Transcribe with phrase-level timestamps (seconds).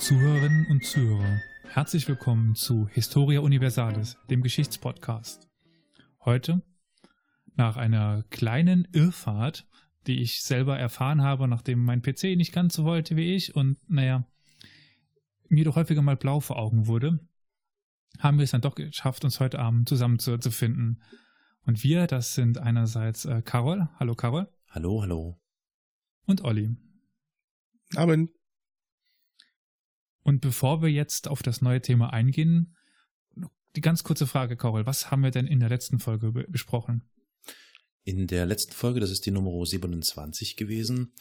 [0.00, 5.46] Zuhörerinnen und Zuhörer, herzlich willkommen zu Historia Universalis, dem Geschichtspodcast.
[6.24, 6.62] Heute,
[7.54, 9.68] nach einer kleinen Irrfahrt,
[10.06, 13.76] die ich selber erfahren habe, nachdem mein PC nicht ganz so wollte wie ich und,
[13.90, 14.26] naja,
[15.50, 17.20] mir doch häufiger mal blau vor Augen wurde,
[18.18, 21.02] haben wir es dann doch geschafft, uns heute Abend zusammenzufinden.
[21.66, 23.90] Und wir, das sind einerseits äh, Carol.
[23.98, 24.48] Hallo Carol.
[24.70, 25.38] Hallo, hallo.
[26.24, 26.74] Und Olli.
[27.96, 28.30] Abend.
[30.22, 32.76] Und bevor wir jetzt auf das neue Thema eingehen,
[33.76, 37.04] die ganz kurze Frage, Carol, was haben wir denn in der letzten Folge be besprochen?
[38.04, 41.12] In der letzten Folge, das ist die Nummer 27 gewesen,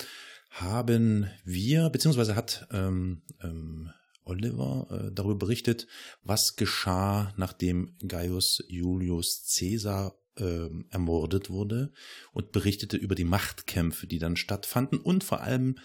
[0.49, 3.91] haben wir, beziehungsweise hat ähm, ähm,
[4.23, 5.87] Oliver äh, darüber berichtet,
[6.23, 11.91] was geschah, nachdem Gaius Julius Caesar äh, ermordet wurde
[12.31, 15.77] und berichtete über die Machtkämpfe, die dann stattfanden und vor allem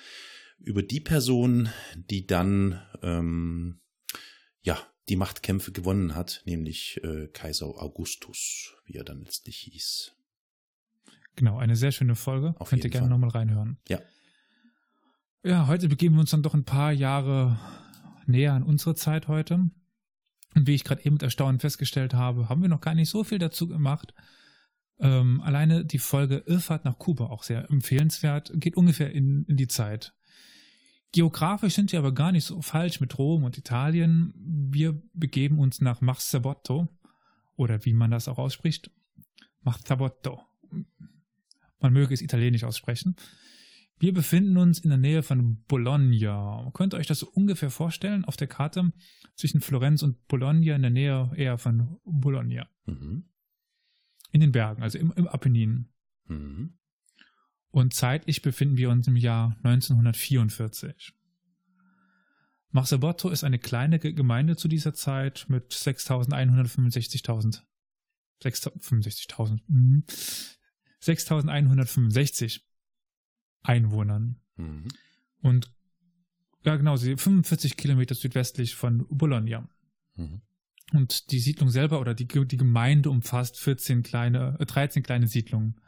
[0.59, 3.81] über die Person, die dann ähm,
[4.63, 10.13] ja die Machtkämpfe gewonnen hat, nämlich äh, Kaiser Augustus, wie er dann letztlich hieß.
[11.37, 12.55] Genau, eine sehr schöne Folge.
[12.59, 13.79] Auf Könnt ihr gerne nochmal reinhören.
[13.89, 14.01] Ja.
[15.43, 17.59] Ja, heute begeben wir uns dann doch ein paar Jahre
[18.27, 19.69] näher an unsere Zeit heute.
[20.55, 23.25] Und wie ich gerade eben mit Erstaunen festgestellt habe, haben wir noch gar nicht so
[23.25, 24.15] viel dazu gemacht.
[25.01, 29.69] Ähm, alleine die Folge Irrfahrt nach Kuba auch sehr empfehlenswert, geht ungefähr in, in die
[29.69, 30.15] Zeit.
[31.15, 34.35] Geografisch sind wir aber gar nicht so falsch mit Rom und Italien.
[34.37, 36.89] Wir begeben uns nach Marzabotto
[37.55, 38.91] oder wie man das auch ausspricht,
[39.63, 40.43] Marzabotto.
[41.79, 43.15] Man möge es italienisch aussprechen.
[44.01, 46.69] Wir befinden uns in der Nähe von Bologna.
[46.75, 48.93] Könnt ihr euch das so ungefähr vorstellen auf der Karte
[49.37, 52.69] zwischen Florenz und Bologna in der Nähe eher von Bologna.
[52.87, 53.27] Mhm.
[54.33, 55.91] In den Bergen, also im, im Apennin.
[56.27, 56.77] Mhm.
[57.75, 61.13] Und zeitlich befinden wir uns im Jahr 1944.
[62.71, 67.63] Marzabotto ist eine kleine Ge- Gemeinde zu dieser Zeit mit 6.165.000.
[68.45, 69.59] 6.065.000.
[69.67, 70.05] mhm.
[71.03, 72.61] 6.165
[73.63, 74.37] Einwohnern.
[74.55, 74.87] Mhm.
[75.43, 75.73] Und
[76.65, 79.69] ja, genau, sie 45 Kilometer südwestlich von Bologna.
[80.15, 80.43] Mhm.
[80.93, 85.81] Und die Siedlung selber oder die, die Gemeinde umfasst 14 kleine, äh, 13 kleine Siedlungen,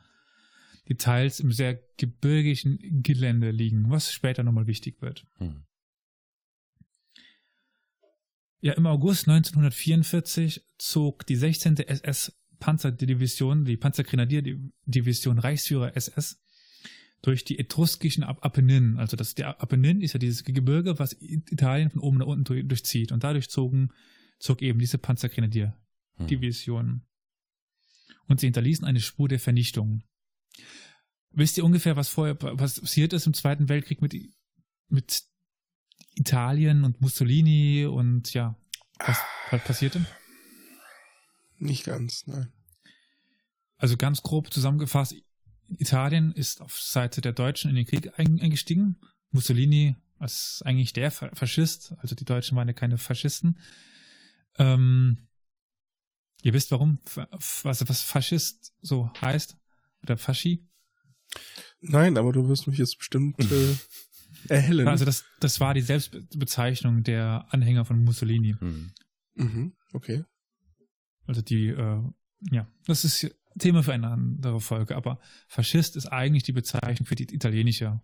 [0.89, 5.27] die teils im sehr gebirgigen Gelände liegen, was später nochmal wichtig wird.
[5.39, 5.63] Mhm.
[8.61, 11.77] Ja, im August 1944 zog die 16.
[11.77, 16.41] SS-Panzerdivision, die Panzergrenadierdivision Reichsführer SS,
[17.23, 18.99] durch die etruskischen Ap- Apenninen.
[18.99, 22.67] Also das, der Apennin ist ja dieses Gebirge, was Italien von oben nach unten durch-
[22.67, 23.13] durchzieht.
[23.13, 23.91] Und dadurch zogen,
[24.39, 27.03] zog eben diese Panzergrenadierdivision.
[28.29, 30.03] Und sie hinterließen eine Spur der Vernichtung.
[31.33, 34.15] Wisst ihr ungefähr, was vorher was passiert ist im Zweiten Weltkrieg mit,
[34.89, 35.23] mit
[36.15, 38.57] Italien und Mussolini und ja,
[38.99, 39.19] was,
[39.51, 40.07] was passierte?
[41.59, 42.53] Nicht ganz, nein.
[43.77, 45.15] Also ganz grob zusammengefasst,
[45.69, 48.97] Italien ist auf Seite der Deutschen in den Krieg ein- eingestiegen.
[49.31, 53.59] Mussolini als eigentlich der Fa- Faschist, also die Deutschen waren ja keine Faschisten.
[54.57, 55.29] Ähm,
[56.43, 59.59] ihr wisst warum, was, was Faschist so heißt?
[60.03, 60.67] Oder Faschi?
[61.81, 63.75] Nein, aber du wirst mich jetzt bestimmt äh,
[64.49, 64.89] erhellen.
[64.89, 68.57] Also das, das war die Selbstbezeichnung der Anhänger von Mussolini.
[68.61, 68.93] Mhm.
[69.35, 70.25] mhm, okay.
[71.27, 72.03] Also die, äh,
[72.53, 75.19] ja, das ist Thema für eine andere Folge, aber
[75.49, 78.01] Faschist ist eigentlich die Bezeichnung für die italienische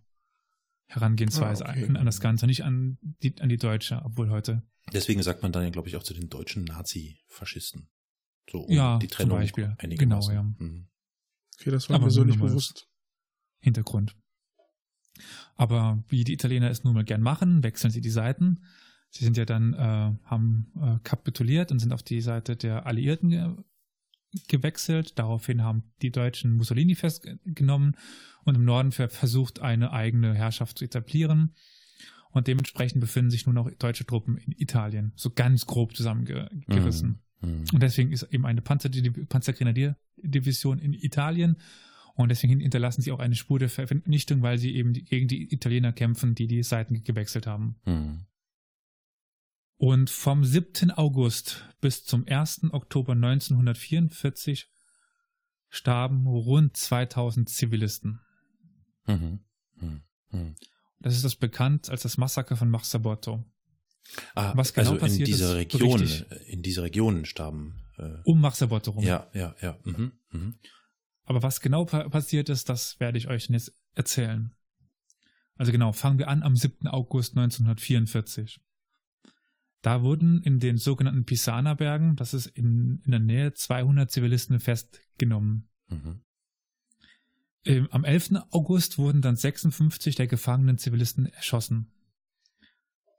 [0.87, 1.85] Herangehensweise Ah, okay.
[1.85, 4.63] an, an das Ganze, nicht an die, an die deutsche, obwohl heute.
[4.91, 7.87] Deswegen sagt man dann ja, glaube ich, auch zu den deutschen Nazi-Faschisten.
[8.51, 9.75] So um Ja, die zum Trennung Beispiel.
[9.77, 10.33] einigermaßen.
[10.35, 10.43] Genau, ja.
[10.59, 10.87] Mhm.
[11.59, 12.87] Okay, das war Aber mir so nicht bewusst.
[13.59, 14.15] Hintergrund.
[15.55, 18.63] Aber wie die Italiener es nun mal gern machen, wechseln sie die Seiten.
[19.09, 23.29] Sie sind ja dann, äh, haben äh, kapituliert und sind auf die Seite der Alliierten
[23.29, 23.55] ge
[24.47, 25.19] gewechselt.
[25.19, 27.95] Daraufhin haben die Deutschen Mussolini festgenommen
[28.43, 31.53] und im Norden ver versucht, eine eigene Herrschaft zu etablieren.
[32.31, 37.09] Und dementsprechend befinden sich nun auch deutsche Truppen in Italien, so ganz grob zusammengerissen.
[37.09, 37.19] Mhm.
[37.43, 38.89] Und deswegen ist eben eine Panzer
[39.27, 41.57] Panzergrenadierdivision in Italien.
[42.15, 45.91] Und deswegen hinterlassen sie auch eine Spur der Vernichtung, weil sie eben gegen die Italiener
[45.93, 47.75] kämpfen, die die Seiten gewechselt haben.
[47.85, 48.25] Mhm.
[49.77, 50.91] Und vom 7.
[50.91, 52.71] August bis zum 1.
[52.71, 54.69] Oktober 1944
[55.69, 58.21] starben rund 2000 Zivilisten.
[59.07, 59.39] Mhm.
[59.75, 60.03] Mhm.
[60.31, 60.55] Mhm.
[60.99, 63.43] Das ist das bekannt als das Massaker von Marzabotto.
[64.35, 66.47] Ah, Was genau also in passiert dieser ist, Region, richtig.
[66.49, 67.75] in dieser Region starben.
[67.97, 69.03] Äh, Um Marzabotto rum.
[69.03, 69.77] ja, ja, ja.
[69.83, 70.11] Mhm.
[70.31, 70.55] Mhm.
[71.25, 74.51] Aber was genau pa passiert ist, das werde ich euch jetzt erzählen.
[75.55, 76.87] Also genau, fangen wir an am 7.
[76.87, 78.59] August 1944.
[79.81, 85.69] Da wurden in den sogenannten Pisana-Bergen, das ist in, in der Nähe, 200 Zivilisten festgenommen.
[85.89, 86.21] Mhm.
[87.91, 88.31] Am 11.
[88.51, 91.91] August wurden dann 56 der gefangenen Zivilisten erschossen.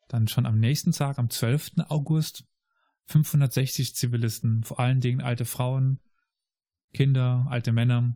[0.09, 1.73] Dann schon am nächsten Tag, am 12.
[1.89, 2.45] August,
[3.07, 6.01] 560 Zivilisten, vor allen Dingen alte Frauen,
[6.93, 8.15] Kinder, alte Männer,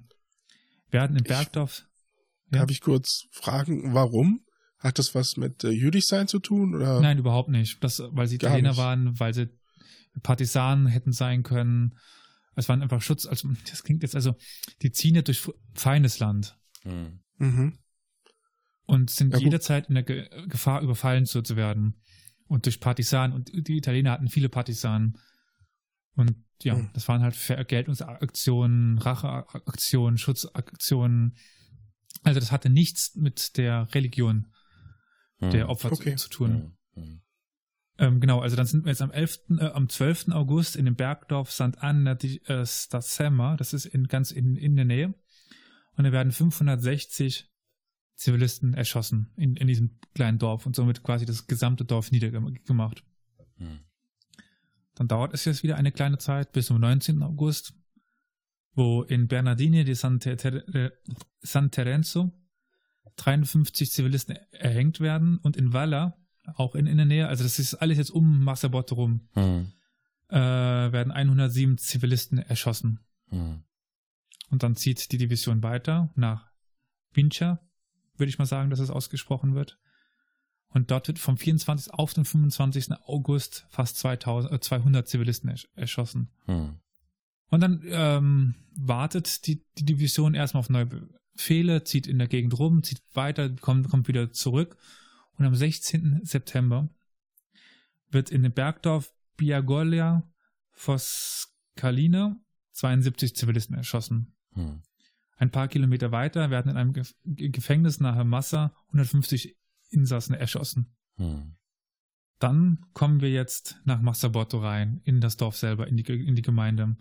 [0.91, 1.85] werden im Ich- Bergdorf.
[2.51, 2.61] Ja.
[2.61, 4.41] Darf ich kurz fragen, warum?
[4.79, 6.75] Hat das was mit äh, Jüdischsein zu tun?
[6.75, 7.01] Oder?
[7.01, 7.83] Nein, überhaupt nicht.
[7.83, 9.49] Das, weil sie Italiener waren, weil sie
[10.23, 11.99] Partisanen hätten sein können.
[12.55, 13.27] Es waren einfach Schutz.
[13.27, 14.35] Also, das klingt jetzt also,
[14.83, 17.21] die ziehen ja durch feindes Land Mhm.
[17.39, 17.79] Mhm.
[18.89, 22.01] Und sind Ja, jederzeit in der Ge Gefahr, überfallen zu, zu werden.
[22.47, 23.35] Und durch Partisanen.
[23.37, 25.19] Und die Italiener hatten viele Partisanen.
[26.17, 26.89] Und ja, Hm.
[26.95, 31.37] das waren halt Vergeltungsaktionen, Racheaktionen, Schutzaktionen.
[32.23, 34.47] Also das hatte nichts mit der Religion
[35.41, 35.51] Mhm.
[35.51, 36.17] der Opfer Okay.
[36.17, 36.77] zu, zu tun.
[36.95, 37.03] Mhm.
[37.03, 37.21] Mhm.
[37.99, 40.33] Ähm, genau, also dann sind wir jetzt am 11., äh, am 12.
[40.33, 41.79] August in dem Bergdorf St.
[41.79, 45.15] Anna di äh, Stazzema, das ist in, ganz in, in der Nähe.
[45.97, 47.49] Und da werden 560
[48.19, 53.05] Zivilisten erschossen in, in diesem kleinen Dorf und somit quasi das gesamte Dorf niedergemacht.
[53.59, 53.79] Mhm.
[54.97, 57.23] Dann dauert es jetzt wieder eine kleine Zeit bis zum 19.
[57.23, 57.75] August,
[58.75, 60.93] wo in Bernardini di San, Ter Ter
[61.43, 62.33] San Terenzo
[63.17, 66.17] 53 Zivilisten erhängt werden und in Valla,
[66.55, 69.73] auch in, in der Nähe, also das ist alles jetzt um Massabot rum, Mhm.
[70.29, 72.99] äh, werden 107 Zivilisten erschossen.
[73.31, 73.63] Mhm.
[74.51, 76.51] Und dann zieht die Division weiter nach
[77.13, 77.61] Vincha,
[78.19, 79.79] würde ich mal sagen, dass es ausgesprochen wird.
[80.71, 81.95] Und dort wird vom 24.
[81.95, 82.93] auf den 25.
[83.05, 86.31] August fast 2000, äh, 200 Zivilisten ersch erschossen.
[86.47, 86.81] Mhm.
[87.51, 90.87] Und dann ähm, wartet die, die Division erstmal auf neue
[91.35, 94.77] Befehle, zieht in der Gegend rum, zieht weiter, kommt, kommt wieder zurück.
[95.39, 96.21] Und am 16.
[96.25, 96.91] September
[98.11, 100.31] wird in dem Bergdorf Biagolia
[100.73, 102.41] Foscaline
[102.73, 104.37] 72 Zivilisten erschossen.
[104.55, 104.83] Mhm.
[105.39, 109.57] Ein paar Kilometer weiter werden in einem Gef Gefängnis nahe Massa 150
[109.91, 110.95] Insassen erschossen.
[111.17, 111.55] Mhm.
[112.39, 116.43] Dann kommen wir jetzt nach Massabotto rein, in das Dorf selber, in die, in die
[116.43, 116.97] Gemeinde.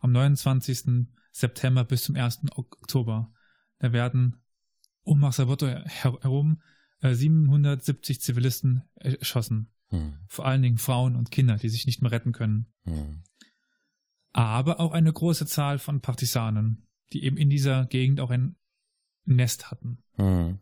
[0.00, 1.06] Am 29.
[1.32, 2.42] September bis zum 1.
[2.56, 3.32] Oktober.
[3.78, 4.42] Da werden
[5.02, 6.62] um Massabotto her herum
[7.00, 9.72] äh, 770 Zivilisten erschossen.
[9.90, 10.18] Mhm.
[10.26, 12.72] Vor allen Dingen Frauen und Kinder, die sich nicht mehr retten können.
[12.84, 13.22] Mhm.
[14.32, 18.56] Aber auch eine große Zahl von Partisanen, die eben in dieser Gegend auch ein
[19.24, 19.98] Nest hatten.
[20.16, 20.58] Mhm.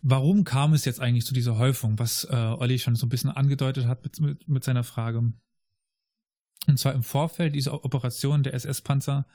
[0.00, 3.30] Warum kam es jetzt eigentlich zu dieser Häufung, was äh, Olli schon so ein bisschen
[3.30, 5.32] angedeutet hat mit, mit, mit seiner Frage?
[6.66, 9.26] Und zwar im Vorfeld dieser Operation der SS-Panzer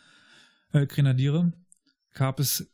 [0.72, 1.52] äh, Grenadiere
[2.14, 2.72] gab es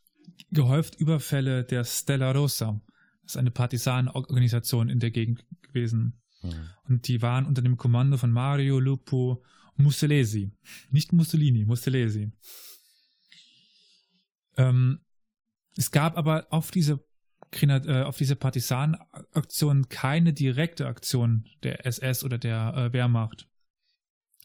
[0.52, 2.82] gehäuft Überfälle der Stella Rosa.
[3.24, 6.20] Das ist eine Partisanenorganisation in der Gegend gewesen.
[6.42, 6.70] Mhm.
[6.88, 9.44] Und die waren unter dem Kommando von Mario Lupo
[9.76, 10.52] Mussolesi.
[10.92, 12.32] Nicht Mussolini, Mussolesi.
[14.60, 15.00] Ähm,
[15.78, 17.00] es gab aber auf diese,
[17.62, 23.48] äh, auf diese Partisanenaktion keine direkte Aktion der SS oder der äh, Wehrmacht.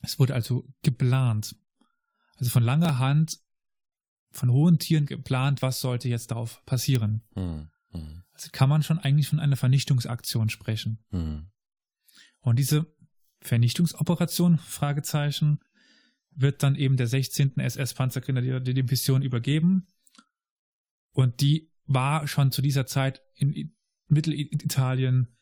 [0.02, 1.56] Es wurde also geplant.
[2.36, 3.40] Also von langer Hand,
[4.30, 7.22] von hohen Tieren geplant, was sollte jetzt darauf passieren.
[7.34, 7.68] Mhm.
[7.92, 8.22] Mhm.
[8.32, 11.02] Also kann man schon eigentlich von einer Vernichtungsaktion sprechen.
[11.10, 11.50] Mhm.
[12.40, 12.86] Und diese
[13.40, 15.58] Vernichtungsoperation, Fragezeichen,
[16.30, 17.58] wird dann eben der 16.
[17.58, 19.86] SS-Panzergrenadier-Division übergeben.
[21.14, 23.74] Und die war schon zu dieser Zeit in
[24.08, 25.34] Mittelitalien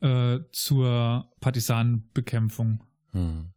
[0.00, 2.84] äh, zur Partisanenbekämpfung.
[3.12, 3.52] Mhm.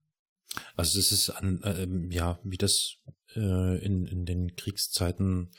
[0.75, 2.97] Also es ist an, ähm, ja, wie das
[3.35, 5.51] äh, in, in den Kriegszeiten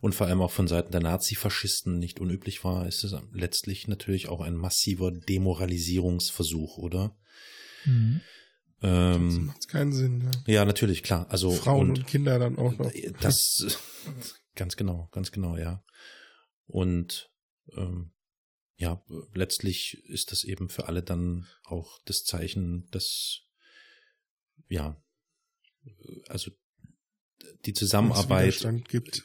[0.00, 4.28] und vor allem auch von Seiten der Nazifaschisten nicht unüblich war, ist es letztlich natürlich
[4.28, 7.16] auch ein massiver Demoralisierungsversuch, oder?
[7.84, 8.20] Mhm.
[8.82, 10.28] Das Ähm, macht keinen Sinn.
[10.46, 10.54] Ja.
[10.54, 11.26] ja, natürlich, klar.
[11.30, 12.90] Also Frauen und, und, Kinder dann auch noch.
[13.20, 13.78] das
[14.56, 15.84] ganz genau, ganz genau, ja.
[16.66, 17.30] Und
[17.76, 18.12] ähm,
[18.76, 19.00] ja,
[19.34, 23.42] letztlich ist das eben für alle dann auch das Zeichen, dass
[24.68, 25.00] ja,
[26.28, 26.50] also
[27.64, 28.66] die Zusammenarbeit.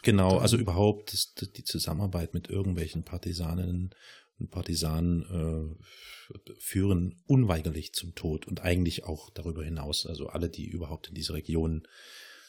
[0.03, 3.95] Genau, also überhaupt das, das, die Zusammenarbeit mit irgendwelchen Partisaninnen
[4.39, 10.05] und Partisanen äh, führen unweigerlich zum Tod und eigentlich auch darüber hinaus.
[10.05, 11.87] Also alle, die überhaupt in diese Region,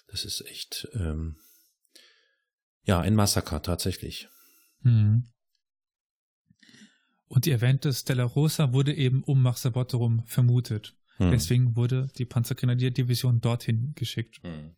[0.08, 1.36] das ist echt ähm,
[2.82, 4.28] ja ein Massaker tatsächlich.
[4.82, 5.28] Mhm.
[7.26, 10.96] Und die erwähnte Stella Rosa wurde eben um Marsabotto rum vermutet.
[11.18, 11.30] Hm.
[11.30, 14.40] Deswegen wurde die Panzergrenadierdivision dorthin geschickt.
[14.42, 14.76] Hm, hm, hm.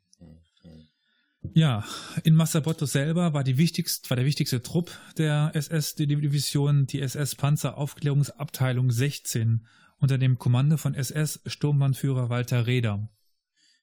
[1.53, 1.85] Ja,
[2.23, 9.67] in Massabotto selber war, die wichtigst, war der wichtigste Trupp der SS-Division die SS-Panzeraufklärungsabteilung 16
[9.99, 13.09] unter dem Kommando von SS-Sturmbannführer Walter Reder.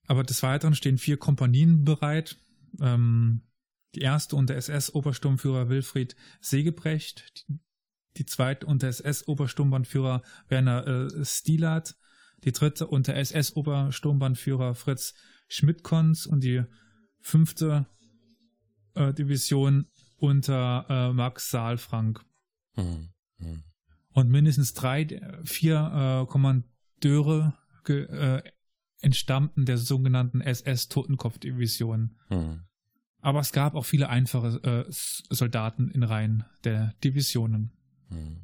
[0.07, 2.38] Aber des Weiteren stehen vier Kompanien bereit.
[2.81, 3.41] Ähm,
[3.95, 7.59] die erste unter SS-Obersturmführer Wilfried Segebrecht, die,
[8.17, 11.95] die zweite unter SS-Obersturmbannführer Werner äh, Stielert,
[12.43, 15.13] die dritte unter SS-Obersturmbannführer Fritz
[15.47, 16.63] Schmidtkons und die
[17.27, 17.86] fünfte
[18.96, 22.24] äh, Division unter äh, Max Saalfrank.
[22.75, 23.10] Mhm.
[23.38, 23.63] Mhm.
[24.13, 27.53] Und mindestens drei, vier äh, Kommandeure
[27.88, 28.41] äh,
[29.01, 32.15] entstammten der sogenannten SS-Totenkopf-Division.
[32.29, 32.63] Mhm.
[33.19, 37.74] Aber es gab auch viele einfache äh, Soldaten in Reihen der Divisionen.
[38.10, 38.38] Mhm.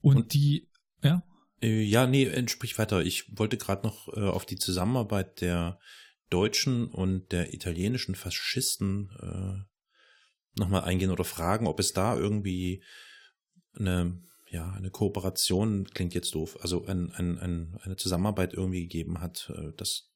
[0.00, 0.68] Und, Und, die,
[1.02, 1.22] ja?
[1.62, 3.02] Äh, ja, nee, sprich weiter.
[3.02, 5.78] Ich wollte gerade noch äh, auf die Zusammenarbeit der
[6.30, 12.82] deutschen und der italienischen Faschisten äh, nochmal eingehen oder fragen, ob es da irgendwie
[13.74, 14.20] eine,
[14.50, 19.50] ja, eine Kooperation, klingt jetzt doof, also ein, ein, ein, eine Zusammenarbeit irgendwie gegeben hat,
[19.54, 20.10] äh, das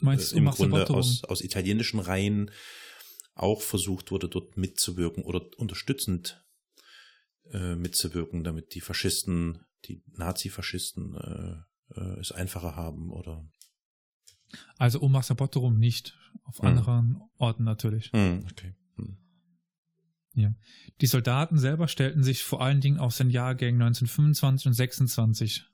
[0.00, 2.50] Meinst, äh, im Grunde aus, aus italienischen Reihen
[3.34, 6.44] auch versucht wurde, dort mitzuwirken oder unterstützend
[7.52, 13.48] äh, mitzuwirken, damit die Faschisten, die Nazi-Faschisten äh, äh, es einfacher haben oder
[14.78, 16.66] also um Massabotterum nicht, auf hm.
[16.66, 18.10] anderen Orten natürlich.
[18.12, 18.74] Hm, okay.
[18.96, 19.16] Hm.
[20.34, 20.54] Ja.
[21.00, 25.64] Die Soldaten selber stellten sich vor allen Dingen aus den Jahrgängen 1925 und 26.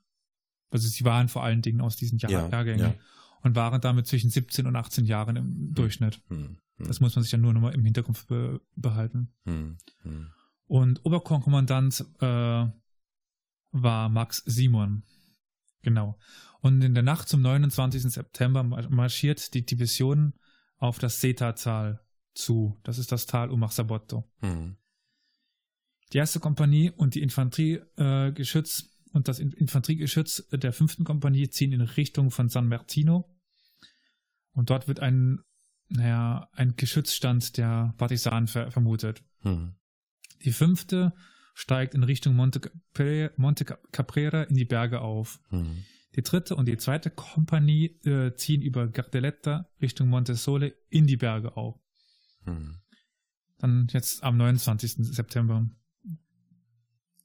[0.71, 2.95] Also sie waren vor allen Dingen aus diesen Jahr ja, Jahrgängen ja.
[3.41, 6.21] und waren damit zwischen 17 und 18 Jahren im hm, Durchschnitt.
[6.27, 6.87] Hm, hm.
[6.87, 9.31] Das muss man sich ja nur nochmal im Hinterkopf be behalten.
[10.67, 12.65] Und Oberkommandant äh,
[13.71, 15.03] war Max Simon.
[15.85, 16.17] Genau.
[16.61, 18.11] Und in der Nacht zum 29.
[18.11, 20.33] September marschiert die Division
[20.77, 22.01] auf das Seta-Tal
[22.33, 22.79] zu.
[22.81, 24.27] Das ist das Tal um Machsabotto.
[24.41, 24.77] Mhm.
[26.11, 31.81] Die erste Kompanie und die Infanteriegeschütz äh, und das Infanteriegeschütz der fünften Kompanie ziehen in
[31.81, 33.31] Richtung von San Martino.
[34.53, 35.41] Und dort wird ein,
[35.87, 39.23] naja, ein Geschützstand der Partisanen ver vermutet.
[39.43, 39.75] Mhm.
[40.43, 41.13] Die fünfte
[41.55, 45.39] steigt in Richtung Monte, Caprera, Monte Caprera in die Berge auf.
[45.49, 45.85] Mhm.
[46.15, 51.57] Die dritte und die zweite Kompanie äh, ziehen über Gardeletta Richtung Montesole in die Berge
[51.57, 51.75] auf.
[52.43, 52.77] Hm.
[53.57, 54.93] Dann jetzt am 29.
[54.97, 55.69] September.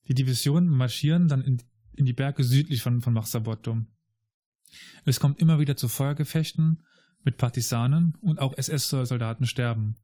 [0.08, 3.78] Die Divisionen marschieren dann in, in die Berge südlich von, von Marsabotto.
[5.04, 6.82] Es kommt immer wieder zu Feuergefechten
[7.22, 9.96] mit Partisanen und auch SS-Soldaten sterben.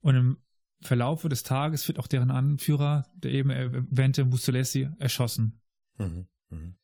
[0.00, 0.36] Und im
[0.80, 5.60] Verlaufe des Tages wird auch deren Anführer, der eben erwähnte Mussolesi, erschossen.
[5.98, 6.26] Mhm.
[6.50, 6.76] Mhm.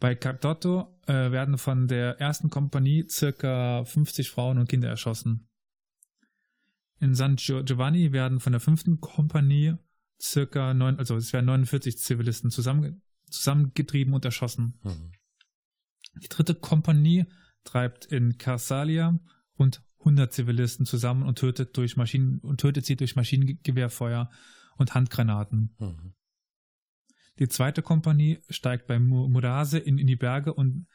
[0.00, 5.48] Bei Cardotto äh, werden von der ersten Kompanie circa 50 Frauen und Kinder erschossen.
[6.98, 9.76] In San Giovanni werden von der fünften Kompanie
[10.20, 14.78] circa neun, also es werden 49 Zivilisten zusammen, zusammengetrieben und erschossen.
[14.82, 15.12] Mhm.
[16.22, 17.26] Die dritte Kompanie
[17.64, 19.18] treibt in Carsalia
[19.58, 24.30] rund 100 Zivilisten zusammen und tötet durch Maschinen und tötet sie durch Maschinengewehrfeuer
[24.76, 25.74] und Handgranaten.
[25.78, 26.14] Mhm.
[27.38, 30.86] Die zweite Kompanie steigt bei Murase in, in die Berge und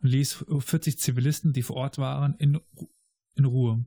[0.00, 2.60] ließ 40 Zivilisten, die vor Ort waren, in,
[3.34, 3.84] in Ruhe.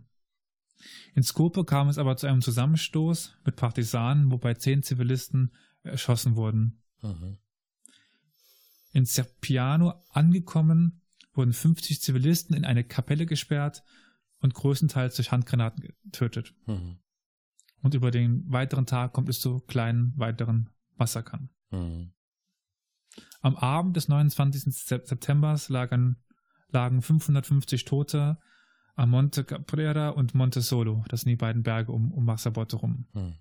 [1.16, 6.84] In Skope kam es aber zu einem Zusammenstoß mit Partisanen, wobei zehn Zivilisten erschossen wurden.
[7.02, 7.38] Mhm.
[8.92, 11.02] In Serpiano angekommen,
[11.34, 13.84] wurden 50 Zivilisten in eine Kapelle gesperrt
[14.40, 16.54] und größtenteils durch Handgranaten getötet.
[16.66, 17.00] Mhm.
[17.82, 21.50] Und über den weiteren Tag kommt es zu kleinen weiteren Massakern.
[21.72, 22.12] Mhm.
[23.42, 24.74] Am Abend des 29.
[24.74, 26.18] September lagen,
[26.70, 28.38] lagen 550 Tote
[28.96, 31.06] am Monte Caprera und Monte Solo.
[31.08, 33.08] Das sind die beiden Berge um, um Marsabotto rum.
[33.14, 33.36] Mhm.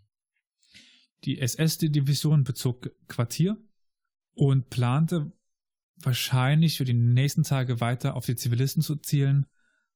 [1.24, 3.56] Die SS-Division bezog Quartier
[4.34, 5.32] und plante
[5.96, 9.46] wahrscheinlich für die nächsten Tage weiter auf die Zivilisten zu zielen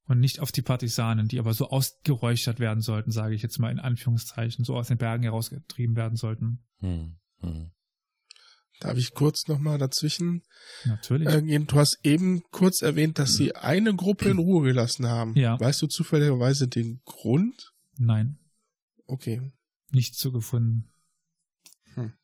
[0.07, 3.71] und nicht auf die Partisanen, die aber so ausgeräuchert werden sollten, sage ich jetzt mal
[3.71, 6.65] in Anführungszeichen, so aus den Bergen herausgetrieben werden sollten.
[6.81, 7.71] Hm, hm.
[8.81, 10.43] Darf ich kurz nochmal dazwischen
[10.87, 11.29] Natürlich.
[11.29, 11.67] Äh, gehen?
[11.67, 15.37] Du hast eben kurz erwähnt, dass sie eine Gruppe in Ruhe gelassen haben.
[15.37, 15.61] Ja.
[15.61, 17.75] Weißt du zufälligerweise den Grund?
[17.99, 18.39] Nein.
[19.07, 19.53] Okay.
[19.91, 20.89] Nicht so gefunden.
[21.95, 22.15] Hm.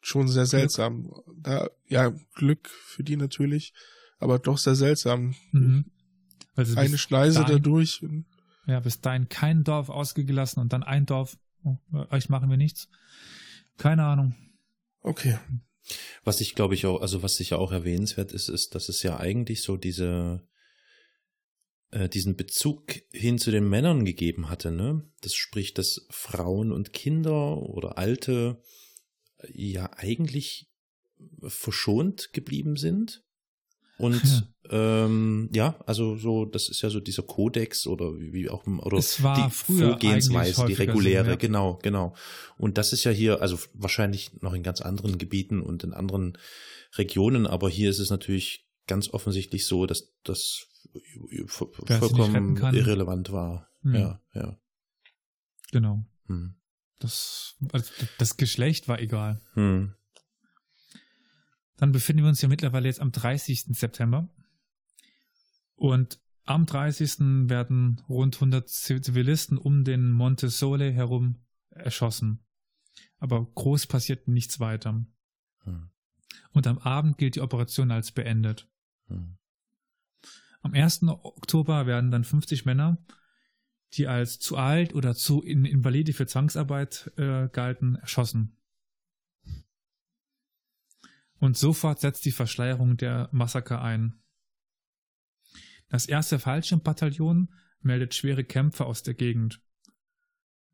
[0.00, 1.12] Schon sehr seltsam.
[1.36, 3.72] Da, ja, Glück für die natürlich,
[4.18, 5.34] aber doch sehr seltsam.
[5.50, 5.86] Mhm.
[6.58, 8.04] Also eine Schneise dahin, dadurch.
[8.66, 11.76] Ja, bis dahin kein Dorf ausgelassen und dann ein Dorf, oh,
[12.10, 12.88] euch machen wir nichts.
[13.76, 14.34] Keine Ahnung.
[15.00, 15.38] Okay.
[16.24, 19.20] Was ich glaube ich auch, also was sicher auch erwähnenswert ist, ist, dass es ja
[19.20, 20.42] eigentlich so diese
[21.92, 25.08] äh, diesen Bezug hin zu den Männern gegeben hatte, ne?
[25.20, 28.60] Das spricht, dass Frauen und Kinder oder Alte
[29.38, 30.68] äh, ja eigentlich
[31.46, 33.22] verschont geblieben sind.
[33.98, 34.22] Und
[34.70, 35.04] ja.
[35.04, 39.22] ähm, ja, also so, das ist ja so dieser Kodex oder wie auch oder es
[39.22, 41.36] war die früher Vorgehensweise, die reguläre, so, ja.
[41.36, 42.14] genau, genau.
[42.56, 46.38] Und das ist ja hier, also wahrscheinlich noch in ganz anderen Gebieten und in anderen
[46.96, 50.68] Regionen, aber hier ist es natürlich ganz offensichtlich so, dass das
[51.46, 53.68] vollkommen irrelevant war.
[53.82, 53.94] Hm.
[53.94, 54.58] Ja, ja.
[55.72, 56.04] Genau.
[56.26, 56.54] Hm.
[56.98, 59.40] Das, also das Geschlecht war egal.
[59.54, 59.94] Hm.
[61.78, 63.76] Dann befinden wir uns ja mittlerweile jetzt am 30.
[63.76, 64.28] September.
[65.74, 67.48] Und am 30.
[67.48, 71.36] werden rund 100 Zivilisten um den Monte Sole herum
[71.70, 72.44] erschossen.
[73.18, 75.04] Aber groß passiert nichts weiter.
[75.64, 75.90] Hm.
[76.52, 78.68] Und am Abend gilt die Operation als beendet.
[79.06, 79.38] Hm.
[80.62, 81.04] Am 1.
[81.04, 82.98] Oktober werden dann 50 Männer,
[83.94, 88.57] die als zu alt oder zu invalide für Zwangsarbeit äh, galten, erschossen.
[91.38, 94.20] Und sofort setzt die Verschleierung der Massaker ein.
[95.88, 99.62] Das erste Fallschirmbataillon meldet schwere Kämpfe aus der Gegend.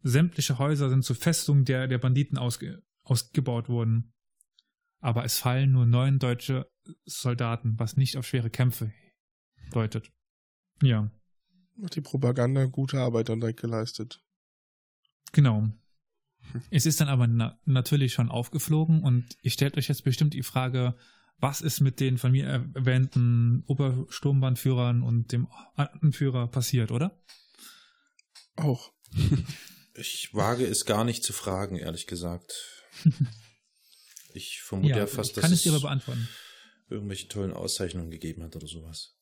[0.02, 4.12] Sämtliche Häuser sind zur Festung der, der Banditen ausge, ausgebaut worden.
[5.00, 6.70] Aber es fallen nur neun deutsche
[7.04, 8.92] Soldaten, was nicht auf schwere Kämpfe
[9.70, 10.10] deutet.
[10.82, 11.10] Ja.
[11.82, 14.22] Hat die Propaganda gute Arbeit dann direkt geleistet.
[15.32, 15.72] Genau.
[16.70, 20.42] Es ist dann aber na natürlich schon aufgeflogen und ihr stellt euch jetzt bestimmt die
[20.42, 20.94] Frage,
[21.38, 27.18] was ist mit den von mir erwähnten Obersturmbannführern und dem Anführer passiert, oder?
[28.56, 28.92] Auch.
[29.94, 32.54] ich wage es gar nicht zu fragen, ehrlich gesagt.
[34.36, 36.28] Ich vermute ja, ja fast, dass es dir aber beantworten.
[36.88, 39.14] irgendwelche tollen Auszeichnungen gegeben hat oder sowas.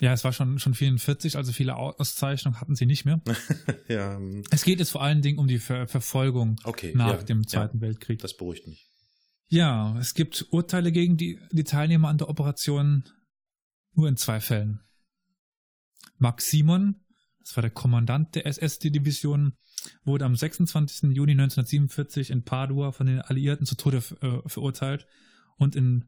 [0.00, 3.20] Ja, es war schon, schon 44, also viele Auszeichnungen hatten sie nicht mehr.
[3.88, 4.16] ja.
[4.16, 4.42] Ähm.
[4.50, 7.78] Es geht jetzt vor allen Dingen um die Ver Verfolgung okay, nach ja, dem Zweiten
[7.78, 8.18] ja, Weltkrieg.
[8.18, 8.90] Das beruhigt mich.
[9.48, 13.04] Ja, es gibt Urteile gegen die, die Teilnehmer an der Operation
[13.92, 14.80] nur in zwei Fällen.
[16.18, 16.96] Max Simon,
[17.40, 19.52] das war der Kommandant der SS-Division,
[20.04, 21.14] wurde am 26.
[21.14, 25.06] Juni 1947 in Padua von den Alliierten zu Tode äh, verurteilt
[25.56, 26.06] und in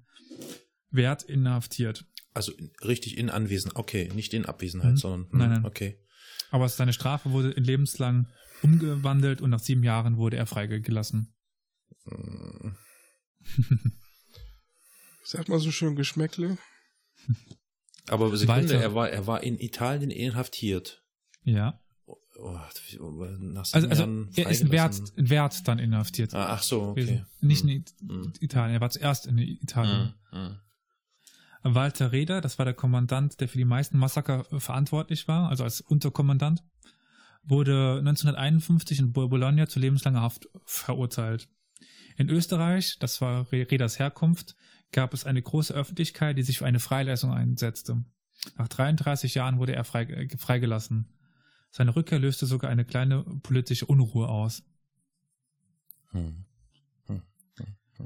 [0.90, 2.06] Wert inhaftiert.
[2.36, 2.52] Also
[2.84, 4.96] richtig in Anwesenheit, okay, nicht in Abwesenheit, mhm.
[4.98, 5.64] sondern nein, nein.
[5.64, 5.98] okay.
[6.50, 8.26] Aber seine Strafe wurde in lebenslang
[8.62, 11.34] umgewandelt und nach sieben Jahren wurde er freigelassen.
[12.08, 12.76] Mhm.
[15.24, 16.58] Sag mal so schön Geschmäckle.
[18.08, 21.04] Aber Sekunde, er war, er war in Italien inhaftiert.
[21.42, 21.80] Ja.
[22.06, 26.34] Oh, also, also er ist in Wert, in Wert dann inhaftiert.
[26.34, 27.24] Ah, ach so, okay.
[27.40, 28.32] Nicht in hm.
[28.40, 30.14] Italien, er war zuerst in Italien.
[30.30, 30.58] Hm.
[31.74, 35.64] Walter Reder, das war der Kommandant, der für die meisten Massaker äh, verantwortlich war, also
[35.64, 36.62] als Unterkommandant,
[37.42, 41.48] wurde 1951 in Bologna zu lebenslanger Haft verurteilt.
[42.16, 44.56] In Österreich, das war Reders Herkunft,
[44.92, 48.04] gab es eine große Öffentlichkeit, die sich für eine Freilassung einsetzte.
[48.56, 51.12] Nach 33 Jahren wurde er äh, freigelassen.
[51.70, 54.62] Seine Rückkehr löste sogar eine kleine politische Unruhe aus.
[56.12, 56.44] Hm.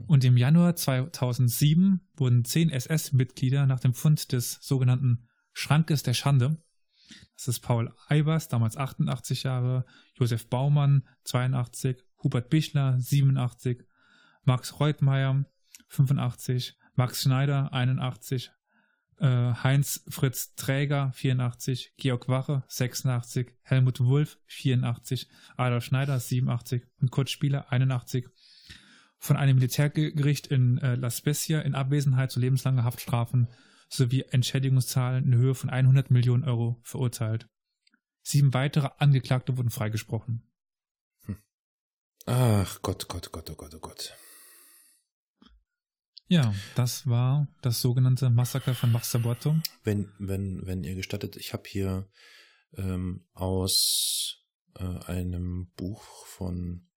[0.06, 6.62] Und im Januar 2007 wurden zehn SS-Mitglieder nach dem Fund des sogenannten Schrankes der Schande,
[7.40, 13.82] das ist Paul Eibers, damals 88 Jahre, Josef Baumann, 82, Hubert Bichler, 87,
[14.44, 15.46] Max Reutmeier,
[15.88, 18.50] 85, Max Schneider, 81,
[19.20, 27.10] äh, Heinz Fritz Träger, 84, Georg Wache, 86, Helmut Wulff, 84, Adolf Schneider, 87 und
[27.10, 28.28] Kurt Spieler, 81
[29.20, 33.48] von einem Militärgericht in äh, La Spezia in Abwesenheit zu lebenslanger Haftstrafen
[33.88, 37.46] sowie Entschädigungszahlen in Höhe von 100 Millionen Euro verurteilt.
[38.22, 40.50] Sieben weitere Angeklagte wurden freigesprochen.
[41.26, 41.36] Hm.
[42.26, 44.16] Ach Gott, Gott, Gott, oh Gott, oh Gott.
[46.26, 49.56] Ja, das war das sogenannte Massaker von Marzabotto.
[49.82, 52.08] Wenn, wenn, wenn ihr gestattet, ich habe hier
[52.76, 56.89] ähm, aus äh, einem Buch von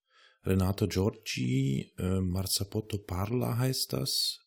[0.45, 4.39] Renato Giorgi, äh, Marzapotto Parla heißt das,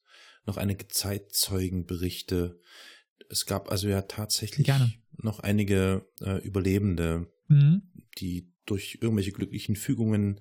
[0.45, 2.61] noch einige Zeitzeugenberichte.
[3.29, 4.93] Es gab also ja tatsächlich Gerne.
[5.17, 7.83] noch einige äh, Überlebende, mhm.
[8.19, 10.41] die durch irgendwelche glücklichen Fügungen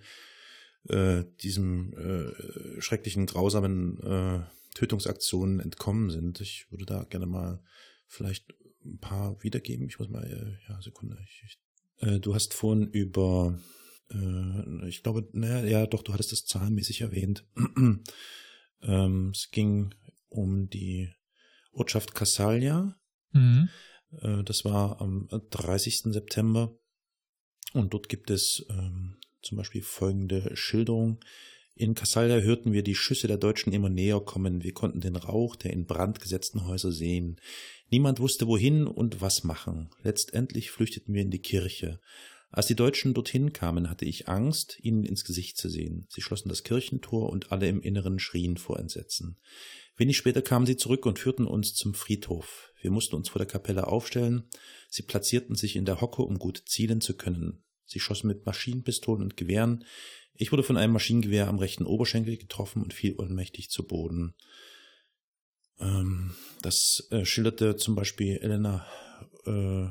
[0.89, 4.43] äh, diesem äh, schrecklichen, grausamen äh,
[4.75, 6.41] Tötungsaktionen entkommen sind.
[6.41, 7.63] Ich würde da gerne mal
[8.07, 9.87] vielleicht ein paar wiedergeben.
[9.87, 11.17] Ich muss mal, äh, ja, Sekunde.
[11.23, 13.57] Ich, ich, äh, du hast vorhin über
[14.11, 17.45] äh, ich glaube, naja, ja, doch, du hattest das zahlenmäßig erwähnt.
[18.81, 19.93] ähm, es ging
[20.29, 21.09] um die
[21.71, 22.95] Ortschaft Cassalia.
[23.31, 23.69] Mhm.
[24.21, 26.13] Äh, das war am 30.
[26.13, 26.77] September.
[27.73, 31.19] Und dort gibt es ähm, zum Beispiel folgende Schilderung.
[31.77, 34.63] In Cassalia hörten wir die Schüsse der Deutschen immer näher kommen.
[34.63, 37.41] Wir konnten den Rauch der in Brand gesetzten Häuser sehen.
[37.91, 39.89] Niemand wusste wohin und was machen.
[40.01, 41.99] Letztendlich flüchteten wir in die Kirche.
[42.55, 46.07] Als die Deutschen dorthin kamen, hatte ich Angst, ihnen ins Gesicht zu sehen.
[46.09, 49.37] Sie schlossen das Kirchentor und alle im Inneren schrien vor Entsetzen.
[49.97, 52.71] Wenig später kamen sie zurück und führten uns zum Friedhof.
[52.79, 54.47] Wir mussten uns vor der Kapelle aufstellen.
[54.87, 57.65] Sie platzierten sich in der Hocke, um gut zielen zu können.
[57.83, 59.83] Sie schossen mit Maschinenpistolen und Gewehren.
[60.33, 64.33] Ich wurde von einem Maschinengewehr am rechten Oberschenkel getroffen und fiel ohnmächtig zu Boden.
[65.79, 68.87] Ähm, das äh, schilderte zum Beispiel Elena
[69.45, 69.89] äh,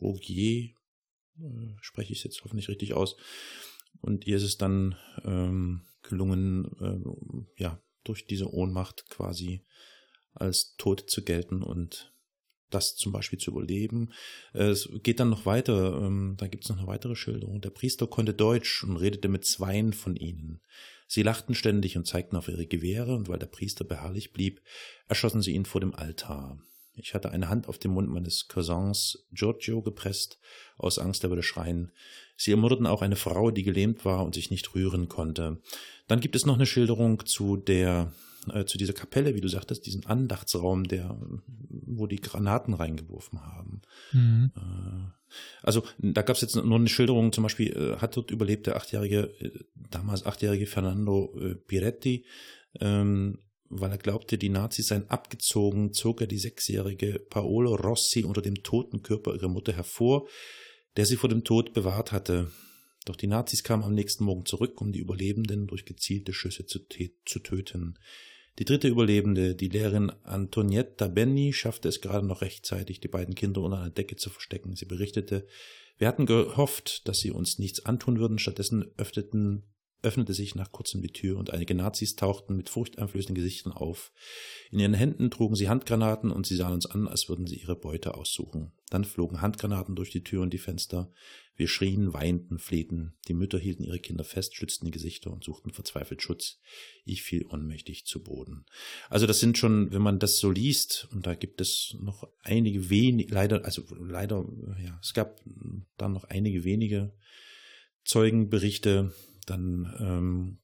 [0.00, 0.76] Rogier,
[1.80, 3.16] spreche ich es jetzt hoffentlich richtig aus.
[4.00, 9.64] Und ihr ist es dann ähm, gelungen, äh, ja, durch diese Ohnmacht quasi
[10.34, 12.12] als tot zu gelten und
[12.70, 14.12] das zum Beispiel zu überleben.
[14.54, 17.60] Äh, es geht dann noch weiter, ähm, da gibt es noch eine weitere Schilderung.
[17.60, 20.60] Der Priester konnte Deutsch und redete mit zweien von ihnen.
[21.06, 24.62] Sie lachten ständig und zeigten auf ihre Gewehre, und weil der Priester beharrlich blieb,
[25.08, 26.58] erschossen sie ihn vor dem Altar.
[26.94, 30.38] Ich hatte eine Hand auf den Mund meines Cousins Giorgio gepresst,
[30.76, 31.92] aus Angst, er würde schreien.
[32.36, 35.60] Sie ermordeten auch eine Frau, die gelähmt war und sich nicht rühren konnte.
[36.08, 38.12] Dann gibt es noch eine Schilderung zu der
[38.52, 41.16] äh, zu dieser Kapelle, wie du sagtest, diesen Andachtsraum, der,
[41.68, 43.82] wo die Granaten reingeworfen haben.
[44.12, 44.50] Mhm.
[44.56, 48.66] Äh, also da gab es jetzt nur eine Schilderung, zum Beispiel äh, hat dort überlebt
[48.66, 52.26] der achtjährige, äh, damals achtjährige Fernando äh, Piretti,
[52.80, 53.38] ähm,
[53.74, 58.62] weil er glaubte, die Nazis seien abgezogen, zog er die sechsjährige Paolo Rossi unter dem
[58.62, 60.28] toten Körper ihrer Mutter hervor,
[60.96, 62.50] der sie vor dem Tod bewahrt hatte.
[63.06, 66.80] Doch die Nazis kamen am nächsten Morgen zurück, um die Überlebenden durch gezielte Schüsse zu,
[67.24, 67.98] zu töten.
[68.58, 73.62] Die dritte Überlebende, die Lehrerin Antonietta Benni, schaffte es gerade noch rechtzeitig, die beiden Kinder
[73.62, 74.76] unter einer Decke zu verstecken.
[74.76, 75.46] Sie berichtete,
[75.96, 79.64] wir hatten gehofft, dass sie uns nichts antun würden, stattdessen öffneten
[80.02, 84.12] öffnete sich nach kurzem die Tür und einige Nazis tauchten mit furchteinflößenden Gesichtern auf.
[84.70, 87.76] In ihren Händen trugen sie Handgranaten und sie sahen uns an, als würden sie ihre
[87.76, 88.72] Beute aussuchen.
[88.90, 91.10] Dann flogen Handgranaten durch die Tür und die Fenster.
[91.54, 93.14] Wir schrien, weinten, flehten.
[93.28, 96.58] Die Mütter hielten ihre Kinder fest, schützten die Gesichter und suchten verzweifelt Schutz.
[97.04, 98.66] Ich fiel ohnmächtig zu Boden.
[99.08, 102.90] Also das sind schon, wenn man das so liest, und da gibt es noch einige
[102.90, 104.44] wenige, leider, also leider,
[104.82, 105.40] ja, es gab
[105.96, 107.14] dann noch einige wenige
[108.04, 109.12] Zeugenberichte,
[109.46, 110.58] dann ähm,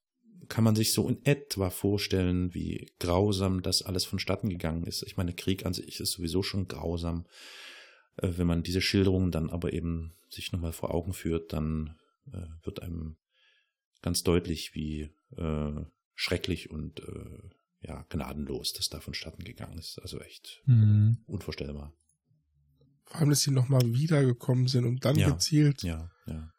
[0.48, 5.02] kann man sich so in etwa vorstellen, wie grausam das alles vonstatten gegangen ist.
[5.02, 7.26] Ich meine, Krieg an sich ist sowieso schon grausam.
[8.16, 11.96] Äh, wenn man diese Schilderungen dann aber eben sich nochmal vor Augen führt, dann
[12.32, 13.16] äh, wird einem
[14.02, 17.38] ganz deutlich, wie äh, schrecklich und äh,
[17.80, 19.98] ja, gnadenlos das da vonstatten gegangen ist.
[20.00, 21.18] Also echt mhm.
[21.26, 21.92] unvorstellbar.
[23.04, 26.52] Vor allem, dass sie nochmal wiedergekommen sind und dann ja, gezielt ja, ja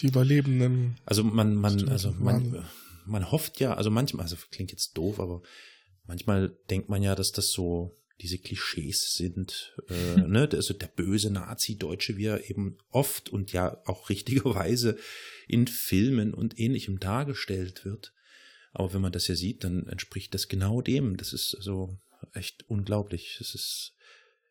[0.00, 0.96] die Überlebenden.
[1.04, 2.64] Also man, man, also man,
[3.06, 5.42] man hofft ja, also manchmal, also klingt jetzt doof, aber
[6.06, 11.30] manchmal denkt man ja, dass das so diese Klischees sind, äh, ne, also der böse
[11.30, 14.96] Nazi-Deutsche, wie er eben oft und ja auch richtigerweise
[15.48, 18.12] in Filmen und ähnlichem dargestellt wird.
[18.72, 21.16] Aber wenn man das ja sieht, dann entspricht das genau dem.
[21.16, 21.98] Das ist also
[22.34, 23.38] echt unglaublich.
[23.40, 23.94] Es ist,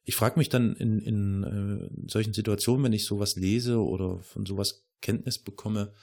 [0.04, 4.46] ich frage mich dann in, in äh, solchen Situationen, wenn ich sowas lese oder von
[4.46, 5.94] sowas Kenntnis bekomme,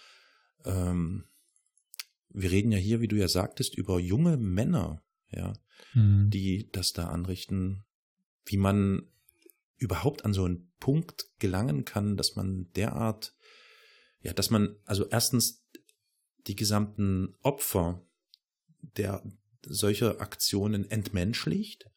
[0.64, 1.24] ähm,
[2.30, 5.52] wir reden ja hier, wie du ja sagtest, über junge Männer, ja,
[5.94, 6.30] mhm.
[6.30, 7.84] die das da anrichten,
[8.46, 9.08] wie man
[9.76, 13.34] überhaupt an so einen Punkt gelangen kann, dass man derart,
[14.20, 15.64] ja, dass man also erstens
[16.46, 18.04] die gesamten Opfer
[18.80, 19.22] der
[19.64, 21.88] solcher Aktionen entmenschlicht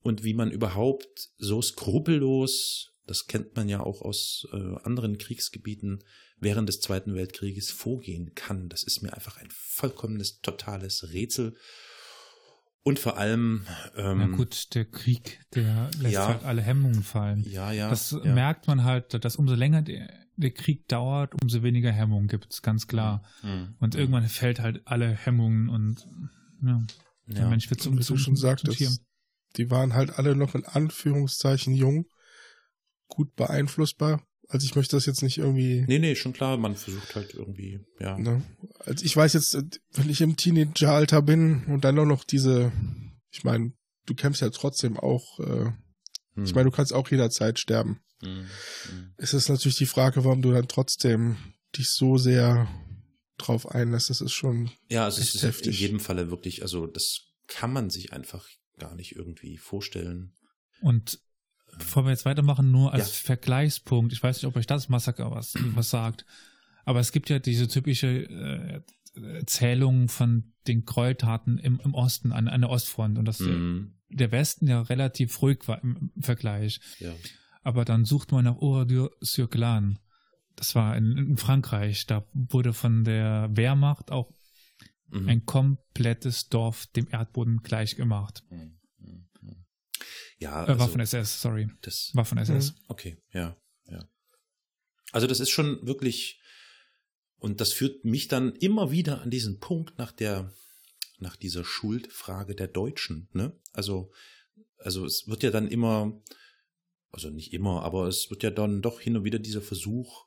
[0.00, 6.04] und wie man überhaupt so skrupellos das kennt man ja auch aus äh, anderen Kriegsgebieten
[6.38, 8.68] während des Zweiten Weltkrieges vorgehen kann.
[8.68, 11.56] Das ist mir einfach ein vollkommenes, totales Rätsel.
[12.84, 13.64] Und vor allem.
[13.96, 17.44] Ähm, ja gut, der Krieg, der lässt ja, halt alle Hemmungen fallen.
[17.48, 17.88] Ja, ja.
[17.88, 18.34] Das ja.
[18.34, 22.62] merkt man halt, dass umso länger der, der Krieg dauert, umso weniger Hemmungen gibt es,
[22.62, 23.22] ganz klar.
[23.42, 23.76] Mhm.
[23.78, 26.08] Und irgendwann fällt halt alle Hemmungen und
[26.62, 26.82] ja,
[27.26, 29.02] der Mensch wird zum, zum, schon sagtest,
[29.56, 32.06] die waren halt alle noch in Anführungszeichen jung
[33.14, 34.26] gut beeinflussbar.
[34.48, 35.84] Also ich möchte das jetzt nicht irgendwie.
[35.86, 38.18] Nee, nee, schon klar, man versucht halt irgendwie, ja.
[38.18, 38.42] Ne?
[38.80, 39.56] Also ich weiß jetzt,
[39.92, 42.72] wenn ich im Teenageralter bin und dann auch noch diese,
[43.30, 43.72] ich meine,
[44.06, 45.72] du kämpfst ja trotzdem auch, äh,
[46.34, 46.44] hm.
[46.44, 48.00] ich meine, du kannst auch jederzeit sterben.
[48.22, 48.46] Hm.
[48.88, 49.14] Hm.
[49.16, 51.36] Es ist natürlich die Frage, warum du dann trotzdem
[51.76, 52.68] dich so sehr
[53.38, 54.10] drauf einlässt.
[54.10, 54.70] Das ist schon.
[54.88, 55.80] Ja, also es ist heftig.
[55.80, 58.48] in jedem Falle wirklich, also das kann man sich einfach
[58.78, 60.32] gar nicht irgendwie vorstellen.
[60.80, 61.20] Und
[61.78, 63.26] Bevor wir jetzt weitermachen, nur als ja.
[63.26, 64.12] Vergleichspunkt.
[64.12, 66.26] Ich weiß nicht, ob euch das Massaker was, was sagt.
[66.84, 72.48] Aber es gibt ja diese typische äh, Zählung von den Gräueltaten im, im Osten an,
[72.48, 73.94] an der Ostfront und dass mhm.
[74.08, 76.80] der Westen ja relativ ruhig war im, im Vergleich.
[76.98, 77.12] Ja.
[77.62, 79.96] Aber dann sucht man nach Oradour-sur-Glane.
[80.56, 82.06] Das war in, in, Frankreich.
[82.06, 84.32] Da wurde von der Wehrmacht auch
[85.08, 85.28] mhm.
[85.28, 88.42] ein komplettes Dorf dem Erdboden gleich gemacht.
[88.50, 88.78] Mhm.
[90.42, 91.70] Ja, äh, also, war von SS, sorry.
[91.82, 92.74] Das war von SS.
[92.88, 94.08] Okay, ja, ja.
[95.12, 96.40] Also das ist schon wirklich
[97.36, 100.52] und das führt mich dann immer wieder an diesen Punkt nach der
[101.18, 103.58] nach dieser Schuldfrage der Deutschen, ne?
[103.72, 104.12] Also
[104.78, 106.20] also es wird ja dann immer
[107.10, 110.26] also nicht immer, aber es wird ja dann doch hin und wieder dieser Versuch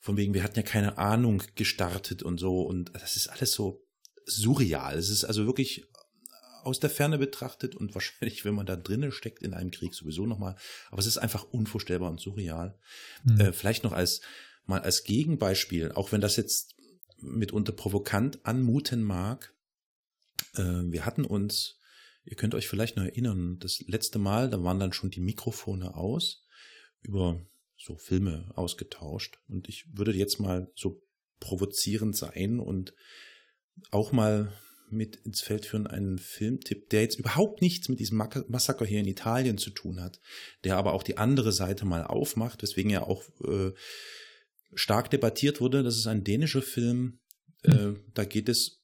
[0.00, 3.84] von wegen wir hatten ja keine Ahnung gestartet und so und das ist alles so
[4.26, 4.98] surreal.
[4.98, 5.86] Es ist also wirklich
[6.68, 10.26] aus der Ferne betrachtet und wahrscheinlich, wenn man da drinnen steckt in einem Krieg sowieso
[10.26, 10.56] nochmal.
[10.90, 12.78] Aber es ist einfach unvorstellbar und surreal.
[13.24, 13.40] Mhm.
[13.40, 14.20] Äh, vielleicht noch als
[14.66, 16.76] mal als Gegenbeispiel, auch wenn das jetzt
[17.16, 19.54] mitunter provokant anmuten mag.
[20.54, 21.80] Äh, wir hatten uns,
[22.24, 25.96] ihr könnt euch vielleicht noch erinnern, das letzte Mal, da waren dann schon die Mikrofone
[25.96, 26.44] aus,
[27.00, 27.44] über
[27.76, 29.38] so Filme ausgetauscht.
[29.48, 31.02] Und ich würde jetzt mal so
[31.40, 32.92] provozierend sein und
[33.90, 34.52] auch mal
[34.90, 39.06] mit ins Feld führen einen Filmtipp, der jetzt überhaupt nichts mit diesem Massaker hier in
[39.06, 40.20] Italien zu tun hat,
[40.64, 43.72] der aber auch die andere Seite mal aufmacht, weswegen er auch äh,
[44.74, 45.82] stark debattiert wurde.
[45.82, 47.20] Das ist ein dänischer Film.
[47.62, 48.00] Äh, hm.
[48.14, 48.82] da geht es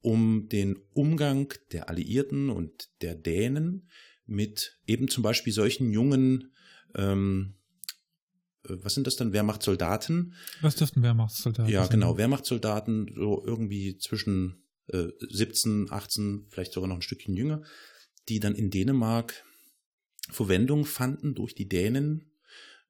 [0.00, 3.88] um den Umgang der Alliierten und der Dänen
[4.26, 6.52] mit eben zum Beispiel solchen jungen
[6.94, 7.54] ähm,
[8.68, 10.34] äh, was sind das dann, Wehrmachtssoldaten?
[10.60, 14.61] Was dürften Wehrmachtssoldaten Ja, genau, Wehrmachtssoldaten, so irgendwie zwischen
[14.92, 17.62] 17, äh, 18, vielleicht sogar noch ein Stückchen jünger,
[18.28, 19.44] die dann in Dänemark
[20.30, 22.32] Verwendung fanden durch die Dänen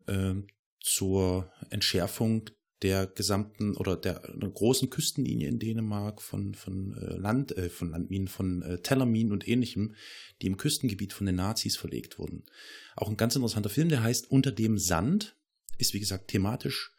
[0.07, 0.35] äh,
[0.81, 2.51] zur Entschärfung
[2.83, 7.91] der gesamten oder der, der großen Küstenlinie in Dänemark von von äh, Land äh, von
[7.91, 9.95] Landminen von äh, Tellerminen und ähnlichem,
[10.41, 12.45] die im Küstengebiet von den Nazis verlegt wurden.
[12.97, 15.37] Auch ein ganz interessanter Film, der heißt Unter dem Sand,
[15.79, 16.93] ist wie gesagt thematisch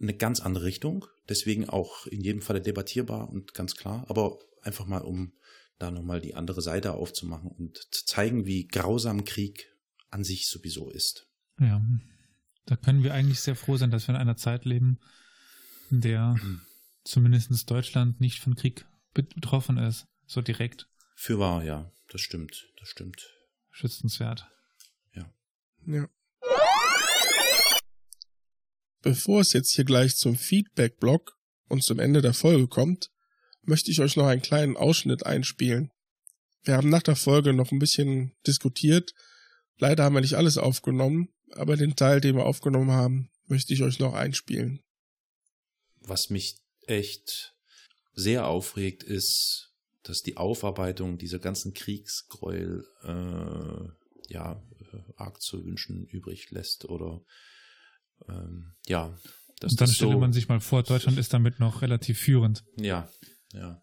[0.00, 1.06] eine ganz andere Richtung.
[1.28, 4.04] Deswegen auch in jedem Falle debattierbar und ganz klar.
[4.08, 5.32] Aber einfach mal, um
[5.78, 9.68] da nochmal die andere Seite aufzumachen und zu zeigen, wie grausam Krieg
[10.10, 11.26] an sich sowieso ist.
[11.60, 11.82] Ja,
[12.66, 14.98] da können wir eigentlich sehr froh sein, dass wir in einer Zeit leben,
[15.90, 16.36] in der
[17.04, 20.88] zumindest Deutschland nicht von Krieg betroffen ist, so direkt.
[21.14, 23.28] Für wahr, ja, das stimmt, das stimmt.
[23.70, 24.48] Schützenswert.
[25.14, 25.32] Ja.
[25.86, 26.08] Ja.
[29.02, 31.36] Bevor es jetzt hier gleich zum Feedback-Blog
[31.68, 33.10] und zum Ende der Folge kommt,
[33.62, 35.90] möchte ich euch noch einen kleinen Ausschnitt einspielen.
[36.62, 39.14] Wir haben nach der Folge noch ein bisschen diskutiert.
[39.76, 43.82] Leider haben wir nicht alles aufgenommen, aber den Teil, den wir aufgenommen haben, möchte ich
[43.82, 44.82] euch noch einspielen.
[46.00, 46.56] Was mich
[46.86, 47.54] echt
[48.14, 54.62] sehr aufregt, ist, dass die Aufarbeitung dieser ganzen Kriegsgräuel äh, ja
[55.16, 57.22] arg zu wünschen übrig lässt oder
[58.28, 59.16] ähm, ja.
[59.60, 62.64] Das Und dann stelle so, man sich mal vor, Deutschland ist damit noch relativ führend.
[62.76, 63.08] Ja,
[63.52, 63.82] ja.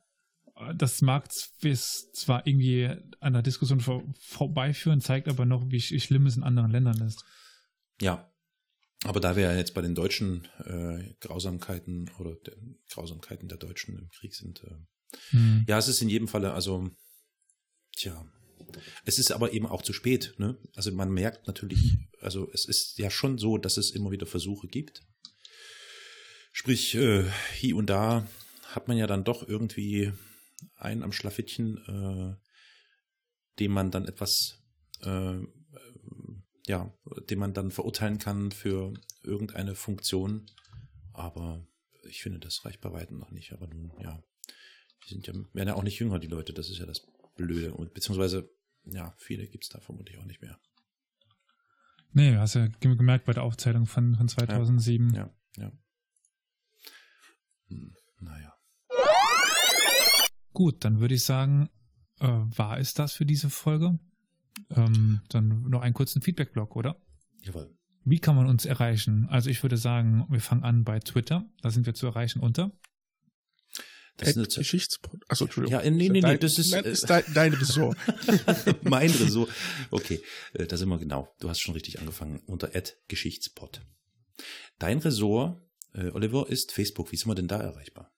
[0.78, 6.38] Das mag zwar irgendwie an der Diskussion vor, vorbeiführen, zeigt aber noch, wie schlimm es
[6.38, 7.26] in anderen Ländern ist.
[8.00, 8.32] Ja,
[9.04, 13.98] aber da wir ja jetzt bei den deutschen äh, Grausamkeiten oder den Grausamkeiten der Deutschen
[13.98, 15.66] im Krieg sind, äh, mhm.
[15.68, 16.90] ja, es ist in jedem Falle, also,
[17.98, 18.26] tja,
[19.06, 20.34] es ist aber eben auch zu spät.
[20.38, 20.58] Ne?
[20.76, 24.68] Also man merkt natürlich, also es ist ja schon so, dass es immer wieder Versuche
[24.68, 25.04] gibt.
[26.52, 28.28] Sprich, äh, hier und da
[28.64, 30.12] hat man ja dann doch irgendwie
[30.76, 32.36] einen am Schlafittchen, äh,
[33.60, 34.64] dem man dann etwas,
[35.02, 35.40] äh,
[36.68, 36.94] ja,
[37.30, 40.50] den man dann verurteilen kann für irgendeine Funktion.
[41.14, 41.68] Aber
[42.04, 43.54] ich finde, das reicht bei weitem noch nicht.
[43.54, 44.24] Aber nun, ja,
[45.04, 46.54] die sind ja, werden ja auch nicht jünger, die Leute.
[46.54, 47.74] Das ist ja das Blöde.
[47.74, 48.50] Und beziehungsweise
[48.86, 50.60] ja, viele gibt es da vermutlich auch nicht mehr.
[52.16, 55.14] Nee, hast ja gemerkt bei der Aufzählung von, von 2007.
[55.14, 55.64] Ja, ja.
[55.64, 55.72] ja.
[57.68, 58.54] Hm, naja.
[60.54, 61.70] Gut, dann würde ich sagen,
[62.22, 64.00] äh, war es das für diese Folge?
[64.70, 67.02] Ähm, dann noch einen kurzen Feedback-Blog, oder?
[67.42, 67.76] Jawohl.
[68.06, 69.28] Wie kann man uns erreichen?
[69.30, 71.44] Also ich würde sagen, wir fangen an bei Twitter.
[71.62, 72.72] Da sind wir zu erreichen unter
[74.18, 75.22] das ist eine Geschichtspod.
[75.28, 75.80] Achso, Entschuldigung.
[75.80, 77.98] Ja, nee, nee, nee, das ist, nein, ist dein, dein Ressort.
[78.84, 79.50] mein Ressort.
[79.92, 80.22] Okay,
[80.54, 81.34] äh, da sind wir genau.
[81.40, 82.72] Du hast schon richtig angefangen unter
[83.08, 83.82] Geschichtspod.
[84.80, 85.62] Dein Ressort,
[85.94, 87.12] äh, Oliver, ist Facebook.
[87.12, 88.14] Wie sind wir denn da erreichbar?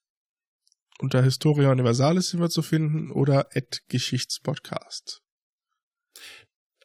[1.00, 3.48] Unter Historia Universalis sind wir zu finden oder
[3.88, 5.22] Geschichtspodcast.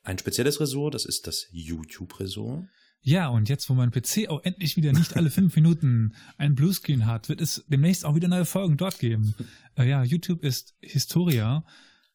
[0.03, 2.64] ein spezielles Ressort, das ist das YouTube-Ressort.
[3.05, 7.07] Ja, und jetzt, wo mein PC auch endlich wieder nicht alle fünf Minuten einen Bluescreen
[7.07, 9.35] hat, wird es demnächst auch wieder neue Folgen dort geben.
[9.77, 11.65] Äh, ja, YouTube ist Historia,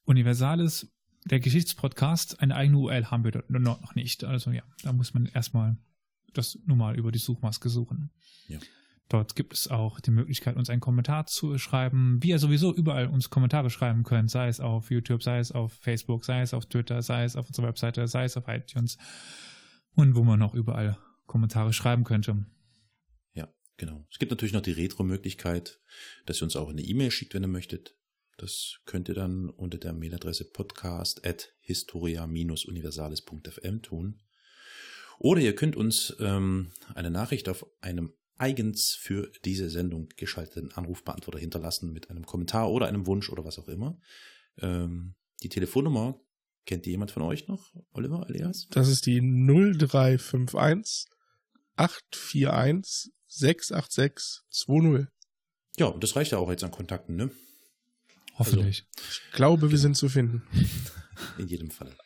[0.06, 0.90] Universales,
[1.26, 2.40] der Geschichtspodcast.
[2.40, 4.24] Eine eigene URL haben wir dort noch nicht.
[4.24, 5.78] Also ja, da muss man erstmal
[6.34, 8.10] das nur mal über die Suchmaske suchen.
[8.48, 8.60] Ja.
[9.10, 13.08] Dort gibt es auch die Möglichkeit, uns einen Kommentar zu schreiben, wie ihr sowieso überall
[13.08, 16.66] uns Kommentare schreiben könnt, sei es auf YouTube, sei es auf Facebook, sei es auf
[16.66, 18.98] Twitter, sei es auf unserer Webseite, sei es auf iTunes
[19.98, 22.46] und wo man noch überall Kommentare schreiben könnte.
[23.34, 24.08] Ja, genau.
[24.10, 25.82] Es gibt natürlich noch die Retro-Möglichkeit,
[26.26, 27.98] dass ihr uns auch eine E-Mail schickt, wenn ihr möchtet.
[28.38, 34.22] Das könnt ihr dann unter der Mailadresse podcast at historia-universales.fm tun.
[35.20, 41.40] Oder ihr könnt uns ähm, eine Nachricht auf einem eigens für diese Sendung geschalteten Anrufbeantworter
[41.40, 44.00] hinterlassen mit einem Kommentar oder einem Wunsch oder was auch immer.
[44.60, 46.22] Ähm, die Telefonnummer
[46.68, 48.68] kennt die jemand von euch noch, Oliver, alias?
[48.70, 51.08] Das ist die 0351
[51.76, 55.08] 841 686 20.
[55.78, 57.32] Ja, und das reicht ja auch jetzt an Kontakten, ne?
[58.36, 58.86] Hoffentlich.
[58.96, 60.44] Also, ich glaube, wir sind zu finden.
[61.40, 61.98] In jedem Fall.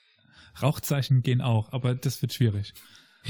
[0.62, 2.74] Rauchzeichen gehen auch, aber das wird schwierig.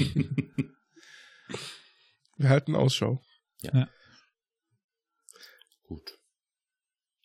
[2.36, 3.22] wir halten Ausschau.
[3.62, 3.74] Ja.
[3.74, 3.88] ja.
[5.84, 6.18] Gut.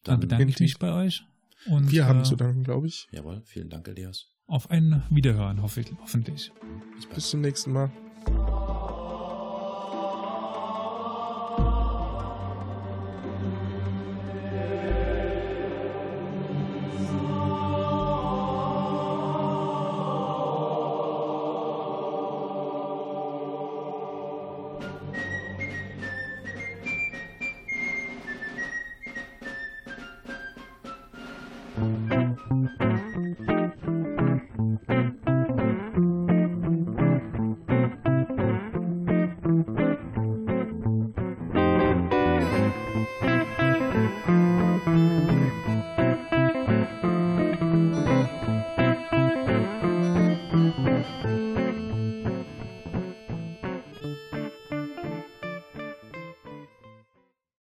[0.04, 1.24] Dann, Dann bedanke ich mich bei euch.
[1.70, 3.08] Und, wir haben äh, zu danken, glaube ich.
[3.12, 4.28] Jawohl, vielen Dank, Elias.
[4.48, 6.52] Auf ein Wiederhören, hoffentlich.
[6.96, 7.92] Bis, Bis zum nächsten Mal.